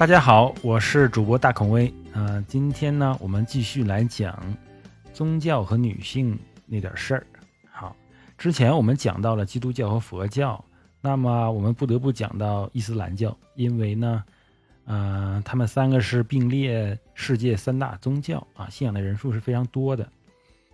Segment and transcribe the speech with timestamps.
[0.00, 1.92] 大家好，我是主播大孔威。
[2.14, 4.34] 呃，今天呢，我们继续来讲
[5.12, 7.26] 宗教和女性那点事儿。
[7.70, 7.94] 好，
[8.38, 10.64] 之前我们讲到了基督教和佛教，
[11.02, 14.24] 那么我们不得不讲到伊斯兰教，因为呢，
[14.86, 20.08] 呃，他们三个是并列世界三大宗教啊，信仰的人数是非常多的。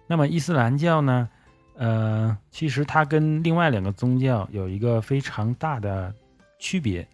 [0.06, 1.28] 那么伊斯兰教呢，
[1.74, 6.14] 呃，其实它跟另外两个宗教有一个非常大的
[6.60, 7.04] 区别，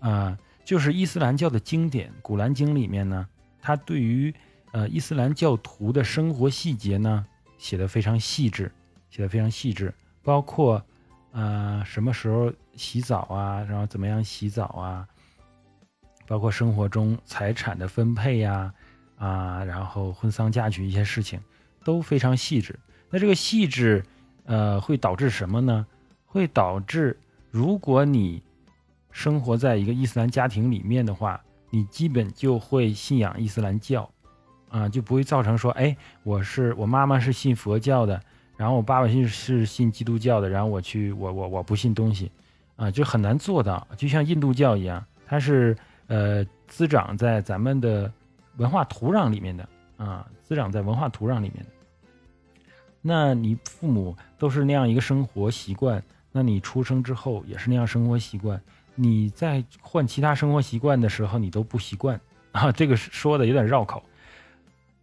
[0.00, 0.36] 啊。
[0.64, 3.28] 就是伊斯兰教的经典《古兰经》里面呢，
[3.60, 4.34] 它对于
[4.72, 7.26] 呃伊斯兰教徒的生活细节呢
[7.58, 8.72] 写的非常细致，
[9.10, 10.82] 写的非常细致，包括
[11.32, 15.06] 呃什么时候洗澡啊，然后怎么样洗澡啊，
[16.26, 18.72] 包括生活中财产的分配呀，
[19.16, 21.38] 啊，然后婚丧嫁娶一些事情
[21.84, 22.78] 都非常细致。
[23.10, 24.02] 那这个细致
[24.44, 25.86] 呃会导致什么呢？
[26.24, 27.16] 会导致
[27.50, 28.42] 如果你
[29.14, 34.10] 生活在一个伊斯兰家庭里面的话，你基本就会信仰伊斯兰教，
[34.68, 38.20] 啊，就不会造成说，哎，我是我妈妈是信佛教的，
[38.56, 42.30] 然后我爸爸是是信基督教的，然后我去我我我不信东西，
[42.74, 43.86] 啊，就很难做到。
[43.96, 45.76] 就像印度教一样，它是
[46.08, 48.12] 呃滋长在咱们的
[48.56, 51.66] 文化土壤里面的，啊，滋长在文化土壤里面的。
[53.00, 58.60] 那你父母都是那样一个生活习惯，那你出生之后也是那样生活习惯。
[58.94, 62.20] 你在换其他生活习惯的时候，你都不习惯
[62.52, 64.02] 啊，这个说的有点绕口。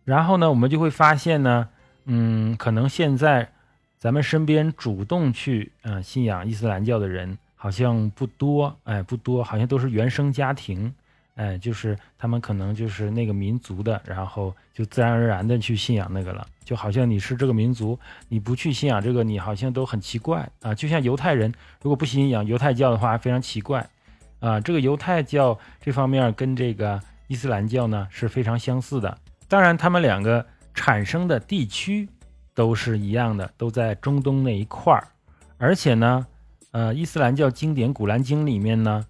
[0.03, 1.70] 然后呢，我们就会发现呢，
[2.06, 3.52] 嗯，可能现在
[3.97, 10.94] 咱们身边主动去嗯信仰伊斯兰教的人好像不多，哎，不多，好像都是原生家庭。
[11.36, 20.76] 哎，就是他们可能就是那个民族的，然后就自然而然的去信仰那个了，就好像你是这个民族，你不去信仰这个，你好像都很奇怪啊。
[20.76, 23.90] 就像犹太人如果不信仰犹太教的话，非常奇怪
[24.40, 24.59] 啊。
[24.59, 32.08] 这个犹太教这方面跟这个伊斯兰教呢是非常相似的，当然他们两个产生的地区
[32.54, 35.08] 都是一样的，都在中东那一块儿，
[35.58, 36.28] 而且呢，
[36.72, 39.06] 呃，伊斯兰教经典《古兰经》里面呢。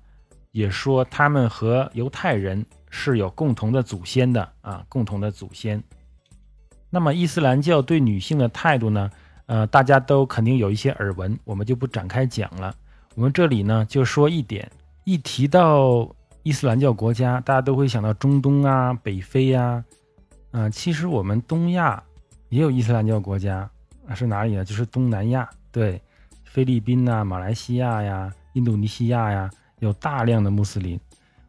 [0.52, 5.82] 也说他们和犹太人是有共同的祖先的啊，共同的祖先。
[6.90, 9.10] 那么伊斯兰教对女性的态度呢？
[9.46, 12.74] 呃，大家都肯定有一些耳闻，我们就不展开讲了。
[13.16, 14.70] 我们这里呢就说一点：
[15.04, 16.10] 一提到
[16.44, 19.84] 伊斯兰教国家，大家都会想到中东啊、北非呀。
[20.52, 22.02] 啊，其实我们东亚
[22.50, 23.70] 也有伊斯兰教国家，
[24.14, 24.64] 是哪里呢？
[24.64, 26.02] 就是东南亚，对，
[26.44, 29.50] 菲律宾呐、马来西亚呀、印度尼西亚呀。
[29.81, 31.00] 有大量的穆斯林，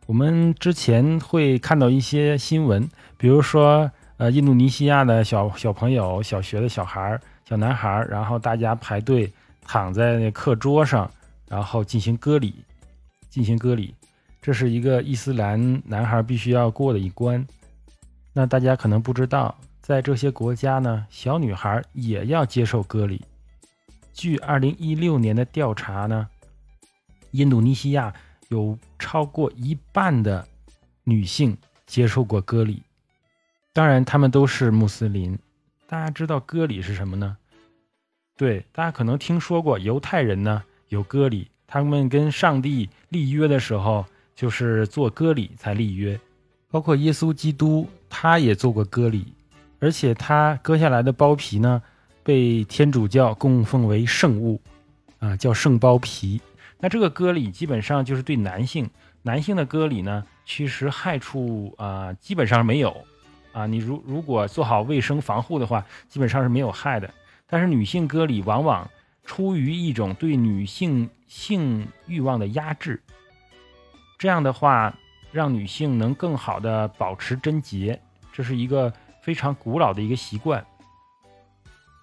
[0.07, 2.89] 我们之前会看到一些新闻，
[3.19, 9.31] 比如说，呃，印度尼西亚的小小朋友、小学的小孩、小男孩，然后大家排队
[9.67, 11.11] 躺在那课桌上，
[11.47, 12.55] 然后进行割礼，
[13.29, 13.95] 进行割礼，
[14.41, 17.47] 这是一个伊斯兰男孩必须要过的一关。
[18.33, 23.23] 那大家可能不知道，在这些国家呢，小女孩也要接受割礼。
[24.15, 26.27] 据二零一六年的调查呢。
[27.33, 28.15] 印度尼西亚
[28.49, 30.47] 有超过一半的
[31.05, 31.57] 女性
[31.87, 32.83] 接受过割礼，
[33.73, 35.39] 当然他们都是穆斯林。
[35.87, 37.37] 大家知道割礼是什么呢？
[38.37, 46.19] 对，大家可能听说过犹太人呢有割礼，他们跟上帝立约的时候就是做割礼才立约。
[46.71, 49.35] 包括耶稣基督他也做过割礼，
[49.79, 51.83] 而且他割下来的包皮呢
[52.23, 54.61] 被天主教供奉为圣物，
[55.19, 56.41] 啊，叫圣包皮。
[56.85, 58.91] 那这个割礼基本上就是对男性，
[59.23, 63.05] 男性的割礼呢，其实害处啊基本上没有，
[63.53, 67.09] 啊，你如如果做好卫生防护的话，基本上是没有害的。
[67.47, 68.91] 但是女性割礼往往
[69.23, 73.01] 出于一种对女性性欲望的压制，
[74.19, 74.93] 这样的话
[75.31, 78.93] 让女性能更好的保持贞洁，这是一个
[79.23, 80.67] 非常古老的一个习惯。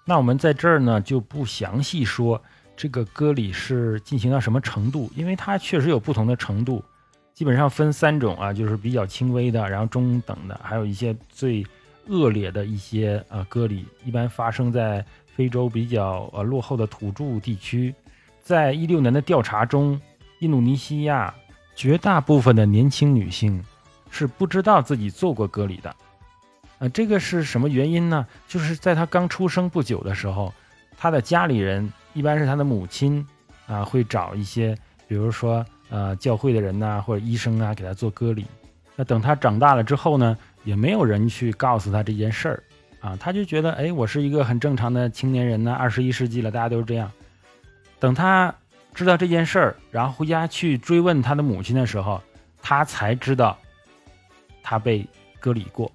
[0.06, 2.42] 那我们在这儿呢就不详细说。
[2.80, 5.10] 这个割礼是进行到什么程度？
[5.14, 6.82] 因为它确实有不同的程度，
[7.34, 11.62] 基本上分三种啊，就是比较轻微的，然后中等的，还有一些最
[12.06, 17.94] 恶劣的一些呃割礼，一般发生在非洲比较呃落后的土著地区。
[18.42, 20.00] 在一六年的调查中，
[20.38, 21.34] 印度尼西亚
[21.76, 23.62] 绝大部分的年轻女性
[24.10, 25.94] 是不知道自己做过割礼的，
[26.78, 28.26] 呃，这个是什么原因呢？
[28.48, 30.50] 就是在她刚出生不久的时候，
[30.96, 31.92] 她的家里人。
[32.12, 33.26] 一般是他的母亲
[33.66, 34.76] 啊，会找一些，
[35.06, 38.46] 比如说呃教会的人呐，或者医生啊，给他做割礼。
[38.96, 42.62] 那等他长大了之后呢，也没有人去告诉他这件事儿
[43.00, 47.10] 啊，他就觉得哎，我是一个很正常的青年人呢，二十一世纪了，大家都是这样。
[47.98, 48.54] 等他
[48.92, 52.20] 知道这件事儿，然后回家去追问他的母亲的时候，
[52.60, 53.56] 他才知道
[54.62, 55.06] 他被
[55.38, 55.90] 割礼过。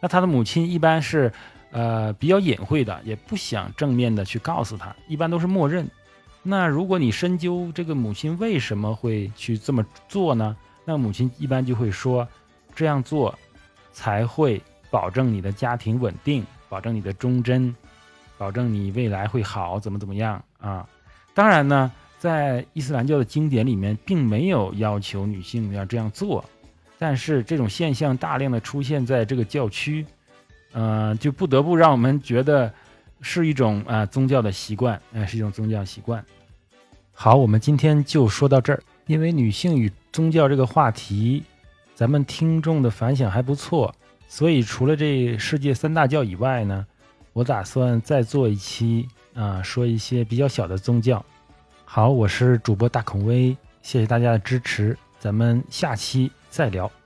[0.00, 1.32] 那他的母亲一般是，
[1.70, 5.88] 呃，比较隐晦的，也不想正面的去告诉他，一般都是默认。
[6.42, 10.56] 那如果你深究这个母亲为什么会去这么做呢？
[10.84, 12.26] 那母亲一般就会说，
[12.74, 13.38] 这样做
[13.92, 17.74] 才会保证你的家庭稳定，保证你的忠贞，
[18.38, 20.88] 保证你未来会好，怎么怎么样啊？
[21.34, 26.44] 当然呢，在伊斯兰教的经典里面，并没有要求女性要这样做。
[26.98, 30.04] 但是这种现象大量的出现在这个教区，
[30.72, 32.72] 呃，就不得不让我们觉得
[33.20, 36.24] 是一种啊宗教的习惯，呃，是一种宗教习惯。
[37.12, 38.82] 好，我们今天就说到这儿。
[39.06, 41.42] 因为女性与宗教这个话题，
[41.96, 43.92] 咱们听众的反响还不错，
[44.28, 46.86] 所以除了这世界三大教以外呢，
[47.32, 51.24] 我打算再做一期啊，说一些比较小的宗教。
[51.84, 54.96] 好，我是主播大孔威，谢谢大家的支持。
[55.18, 56.99] 咱们下期再聊。